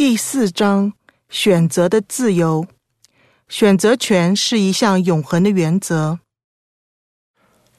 [0.00, 0.94] 第四章：
[1.28, 2.66] 选择的自由。
[3.50, 6.20] 选择权是一项永恒的原则。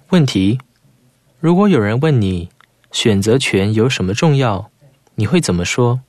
[0.09, 0.59] 问题：
[1.39, 2.49] 如果有人问你
[2.91, 4.69] 选择权有什么重要，
[5.15, 6.01] 你会怎么说？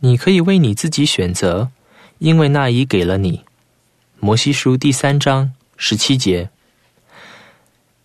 [0.00, 1.70] 你可以为你自己选择，
[2.18, 3.42] 因为那已给了你。
[4.20, 6.50] 摩西书第三章十七节。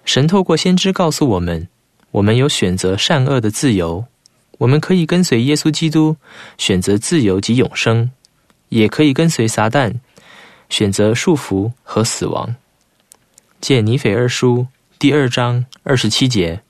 [0.05, 1.68] 神透过先知告诉我们，
[2.11, 4.05] 我们有选择善恶的自由。
[4.62, 6.16] 我们可以跟随耶稣基督，
[6.59, 8.12] 选择自由及永生；
[8.70, 9.95] 也可以跟随撒旦，
[10.70, 12.55] 选择束缚和死亡。
[13.59, 14.68] 见尼腓二书
[14.99, 16.62] 第二章二十七节。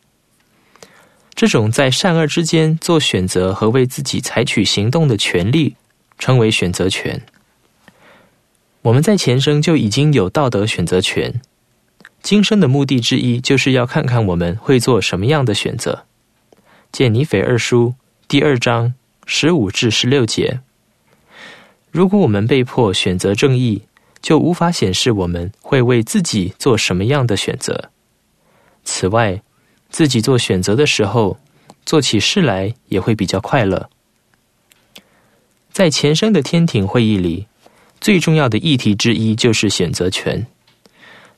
[1.35, 5.75] 这种在善恶之间做选择和为自己采取行动的权利，
[6.17, 7.21] 称为选择权。
[8.83, 11.41] 我们在前生就已经有道德选择权，
[12.23, 16.05] 今生的目的之一就是要看看我们会做什么样的选择。
[16.91, 17.95] 见尼腓二书
[18.27, 18.93] 第二章
[19.25, 20.59] 十五至十六节。
[21.89, 23.83] 如果我们被迫选择正义，
[24.21, 27.91] 就无法显示我们会为自己做什么样的选择。
[28.83, 29.41] 此外，
[29.89, 31.39] 自己做选择的时候，
[31.85, 33.89] 做起事来也会比较快乐。
[35.71, 37.47] 在前生的天庭会议里，
[38.01, 40.45] 最重要的议题之一就是选择权，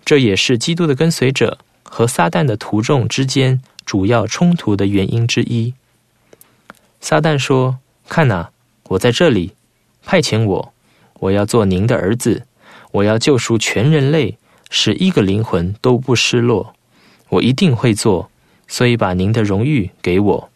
[0.03, 3.61] 这也是基督的跟随者和撒旦的徒众之间。
[3.85, 5.73] 主要冲突的原因之一。
[7.01, 8.47] 撒旦说：“看呐，
[8.87, 9.53] 我在这里，
[10.05, 10.73] 派遣我，
[11.19, 12.45] 我要做您的儿子，
[12.91, 14.37] 我要救赎全人类，
[14.69, 16.73] 使一个灵魂都不失落。
[17.29, 18.29] 我一定会做，
[18.67, 20.49] 所以把您的荣誉给我。”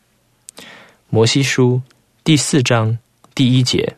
[1.09, 1.81] 摩西书
[2.23, 2.98] 第四章
[3.36, 3.95] 第一节。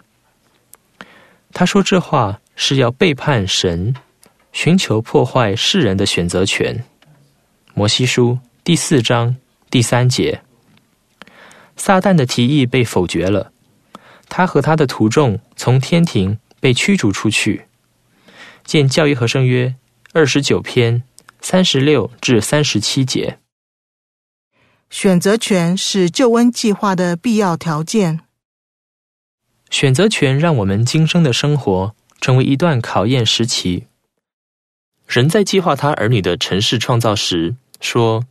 [1.54, 3.94] 他说这话是要背叛神，
[4.54, 6.84] 寻求破坏世人的选择权。
[7.74, 8.38] 摩西书。
[8.70, 9.36] 第四章
[9.72, 10.44] 第三节，
[11.76, 13.52] 撒旦的提议被否决了，
[14.28, 17.66] 他和他的徒众从天庭被驱逐出去。
[18.64, 19.74] 见教义和圣约
[20.14, 21.02] 二十九篇
[21.42, 23.40] 三十六至三十七节。
[24.92, 28.20] 选择权是救恩计划的必要条件。
[29.72, 33.88] 选择权让我们今生的生活成为一段考验时期。
[35.08, 38.24] 人在计划他儿女的尘世创造时，说。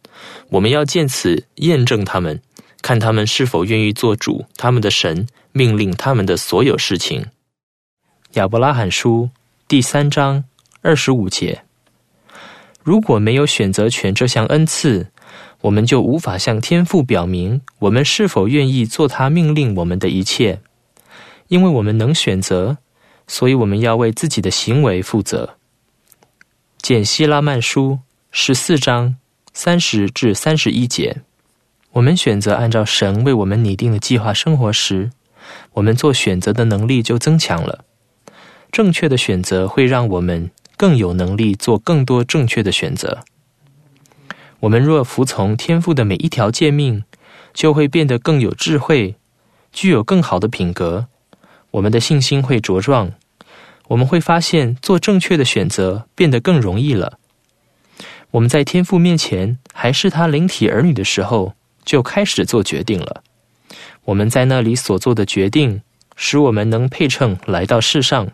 [0.50, 2.42] 我们要借此验证他们，
[2.82, 7.24] 看他们是否愿意做主，他们的神命令他们的所有事情。
[8.32, 9.30] 亚伯拉罕书
[9.68, 10.42] 第三章
[10.82, 11.62] 二十五节。
[12.82, 15.06] 如果没有选择权这项恩赐，
[15.60, 20.60] 我们就无法向天父表明我们是否愿意做他命令我们的一切。
[21.46, 22.78] 因为我们能选择，
[23.28, 25.56] 所以我们要为自己的行为负责。
[26.82, 28.00] 见希拉曼书
[28.32, 29.14] 十四章。
[29.60, 31.22] 三十至三十一节，
[31.90, 35.10] 我们选择按照神为我们拟定的计划生活时，
[35.72, 37.84] 我们做选择的能力就增强了。
[38.70, 43.24] 正确的选择会让我们更有能力做更多正确的选择。
[44.60, 47.02] 我们若服从天父的每一条诫命，
[47.52, 49.16] 就会变得更有智慧，
[49.72, 51.08] 具有更好的品格。
[51.72, 53.10] 我们的信心会茁壮，
[53.88, 57.17] 我们会发现做正确的选择变得更容易了。
[58.32, 63.22] 我们在天父面前还是他灵体儿女的时候，就开始做决定了。
[64.04, 65.82] 我们在那里所做的决定，
[66.14, 68.28] 使我们能配称来到世上。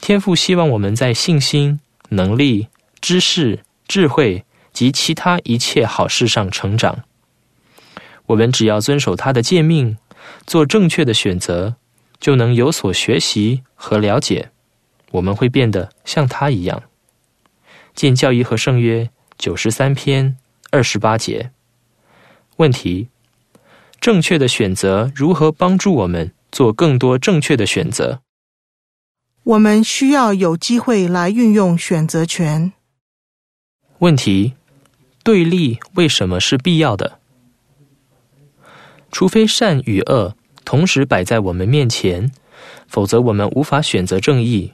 [0.00, 1.78] 天父希望我们在信心、
[2.08, 2.66] 能力、
[3.00, 7.04] 知识、智慧及其他一切好事上成长。
[8.26, 9.96] 我们只要遵守他的诫命，
[10.44, 11.76] 做正确的选择，
[12.18, 14.50] 就能有所学习和了解。
[15.12, 16.82] 我们会变得像他一样。
[17.94, 20.36] 见教义和圣约九十三篇
[20.70, 21.50] 二十八节。
[22.56, 23.08] 问题：
[24.00, 28.20] 正确的选择如何帮助我们做更多正确的选择？
[29.44, 32.72] 我们需要有机会来运用选择权。
[33.98, 34.54] 问题：
[35.24, 37.18] 对立为什么是必要的？
[39.10, 42.30] 除非善与恶同时摆在我们面前，
[42.86, 44.72] 否则我们无法选择正义。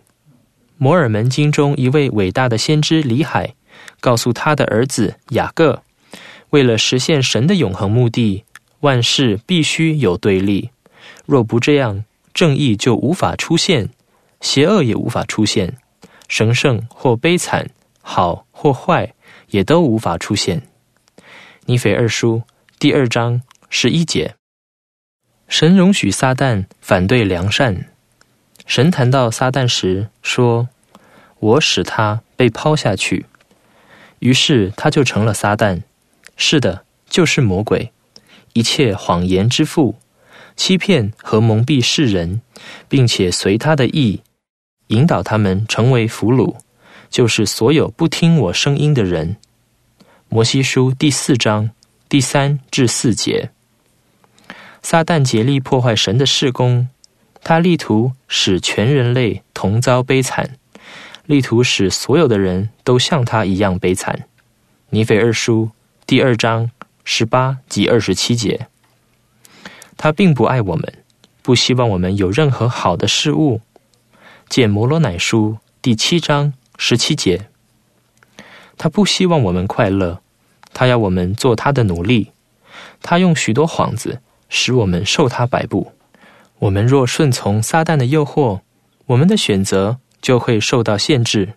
[0.80, 3.52] 摩尔门经中一位伟大的先知里海，
[4.00, 5.82] 告诉他的儿子雅各，
[6.50, 8.44] 为了实现神的永恒目的，
[8.80, 10.70] 万事必须有对立。
[11.26, 13.88] 若不这样，正义就无法出现，
[14.40, 15.76] 邪恶也无法出现，
[16.28, 17.68] 神圣或悲惨，
[18.00, 19.12] 好或坏，
[19.48, 20.62] 也都无法出现。
[21.66, 22.40] 尼腓二书
[22.78, 24.32] 第二章十一节，
[25.48, 27.88] 神容许撒旦反对良善。
[28.68, 30.68] 神谈到撒旦时说
[31.40, 33.24] ：“我使他被抛下去，
[34.18, 35.80] 于是他就成了撒旦。
[36.36, 37.90] 是的，就是魔鬼，
[38.52, 39.96] 一切谎言之父，
[40.54, 42.42] 欺骗和蒙蔽世人，
[42.90, 44.20] 并且随他的意
[44.88, 46.58] 引导他们成为俘虏，
[47.08, 49.38] 就是所有不听我声音的人。
[50.28, 51.70] 摩西书第四章
[52.06, 53.50] 第三至四节。
[54.82, 56.88] 撒旦竭力破坏神的事工，
[57.42, 60.58] 他力图使全人类同遭悲惨，
[61.24, 64.26] 力图使所有的人都像他一样悲惨。
[64.90, 65.70] 尼腓二书
[66.06, 66.70] 第二章
[67.04, 68.68] 十八及二十七节。
[69.96, 70.92] 他并不爱我们，
[71.42, 73.60] 不希望我们有任何好的事物。
[74.48, 77.48] 见摩罗乃书第七章十七节。
[78.76, 80.20] 他不希望我们快乐，
[80.72, 82.32] 他要我们做他的奴隶。
[83.02, 85.92] 他用许多幌子使我们受他摆布。
[86.60, 88.60] 我们若顺从撒旦的诱惑，
[89.06, 91.54] 我们的选择就会受到限制。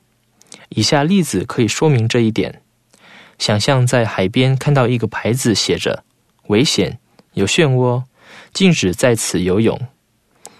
[0.69, 2.61] 以下例子可以说明这一点：
[3.39, 6.03] 想象在海边看到一个牌子，写着
[6.47, 6.99] “危险，
[7.33, 8.03] 有漩涡”。
[8.53, 9.79] 禁止在此游泳。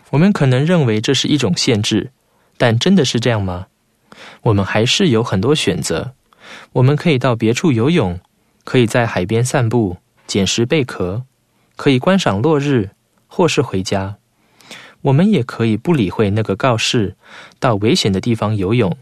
[0.10, 2.12] 我们可能认为这是一种限制，
[2.58, 3.68] 但真的是这样吗？
[4.44, 6.14] 我们还是有很多选择。
[6.74, 8.20] 我们可以到别处游泳，
[8.64, 11.24] 可以在海边散步、捡拾贝壳，
[11.76, 12.90] 可以观赏落日，
[13.28, 14.18] 或是回家。
[15.02, 17.16] 我们也可以不理会那个告示，
[17.60, 18.96] 到危险的地方游泳。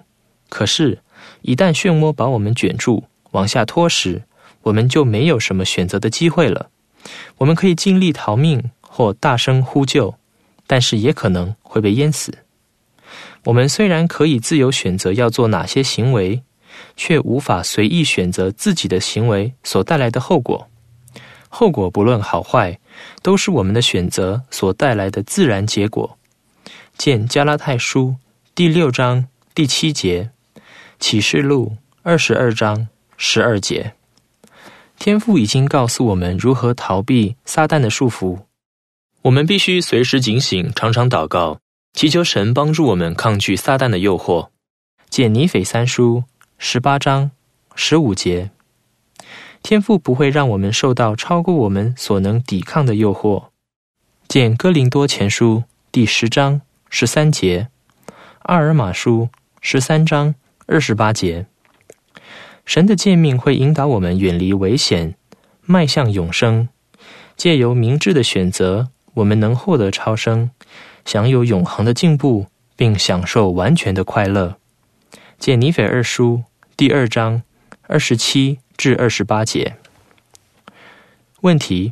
[0.49, 0.99] 可是，
[1.41, 4.23] 一旦漩涡把我们卷住，往下拖时，
[4.63, 6.69] 我们就没有什么选择的机会了。
[7.37, 10.15] 我们可以尽力逃命或大声呼救，
[10.67, 12.33] 但是也可能会被淹死。
[13.45, 16.41] 我们虽然可以自由选择要做哪些行为，
[16.95, 20.67] 却无法随意选择自己的行为所带来的后果。
[21.49, 22.79] 后果不论好坏，
[23.21, 26.17] 都是我们的选择所带来的自然结果。
[26.97, 28.15] 见加拉太书
[28.55, 30.29] 第六章第七节，
[30.99, 32.87] 启示录二十二章
[33.17, 33.93] 十二节。
[34.97, 38.39] 天父已经告诉我们如何逃避撒旦的束缚，
[39.23, 41.59] 我们必须随时警醒，常常祷告，
[41.93, 44.49] 祈求神帮助我们抗拒撒旦的诱惑。
[45.09, 46.25] 见尼腓三书
[46.57, 47.31] 十八章
[47.75, 48.51] 十五节，
[49.61, 53.45] 天父不会让我们受到超过我们所能抵抗的诱惑。
[54.27, 57.67] 见哥林多前书第十章十三节，
[58.43, 59.29] 阿尔玛书
[59.61, 60.35] 十三章
[60.67, 61.45] 二十八节。
[62.65, 65.15] 神的诫命会引导我们远离危险，
[65.65, 66.69] 迈向永生。
[67.35, 70.51] 借由明智的选择，我们能获得超生，
[71.05, 74.57] 享有永恒的进步，并享受完全的快乐。
[75.39, 76.43] 见尼腓二书
[76.77, 77.41] 第二章
[77.87, 79.75] 二十七至二十八节。
[81.41, 81.91] 问题：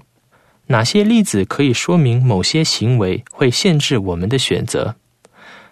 [0.67, 4.95] 哪些例子可以说明某些行为会限制我们的选择？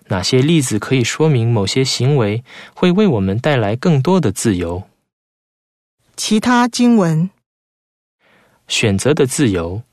[0.08, 2.44] 哪些例子可以说明某些行为
[2.76, 4.84] 会为我们带来更多的自由？
[6.18, 7.30] 其他经文，
[8.68, 9.84] 选择的自由，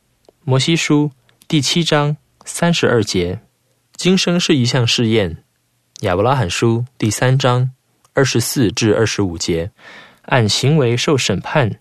[0.43, 1.13] 摩西书
[1.47, 3.39] 第七章三十二节，
[3.95, 5.45] 今生是一项试验。
[6.01, 7.71] 亚伯拉罕书第三章
[8.13, 9.71] 二十四至二十五节，
[10.23, 11.79] 按行为受审判。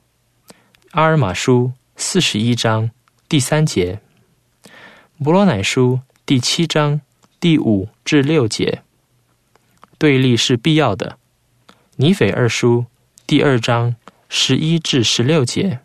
[0.92, 2.92] 阿尔玛书四十一章
[3.28, 4.02] 第三节，
[5.18, 7.02] 摩罗乃书第七章
[7.40, 8.82] 第五至六节，
[9.98, 11.18] 对立是必要的。
[11.96, 12.86] 尼斐二书
[13.26, 13.96] 第二章。
[14.34, 15.82] 十一至十六节，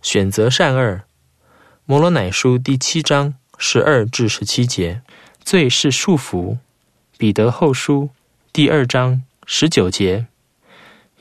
[0.00, 1.02] 选择善恶。
[1.84, 5.02] 摩罗乃书第七章十二至十七节，
[5.44, 6.56] 罪是束缚。
[7.18, 8.08] 彼得后书
[8.50, 10.26] 第二章十九节，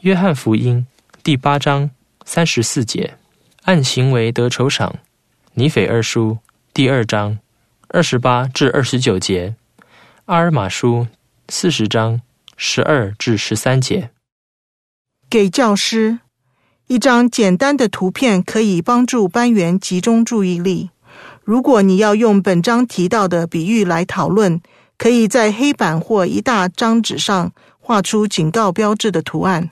[0.06, 0.86] 约翰福音
[1.24, 1.90] 第八章
[2.26, 3.18] 三十四节，
[3.64, 5.00] 按行为得酬赏。
[5.56, 6.38] 尼腓二书
[6.76, 7.40] 第二章
[7.88, 9.56] 二十八至二十九节，
[10.26, 11.08] 阿尔玛书
[11.50, 12.22] 四十章
[12.56, 14.12] 十二至十三节，
[15.28, 16.20] 给教师。
[16.86, 20.92] 一张简单的图片可以帮助班员集中注意力。
[21.44, 24.62] 如果你要用本章提到的比喻来讨论，
[25.00, 29.70] 可以在黑板或一大张纸上画出警告标志的图案。